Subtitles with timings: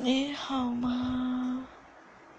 [0.00, 1.07] 你好吗？